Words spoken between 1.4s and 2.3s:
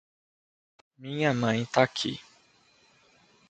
tá aqui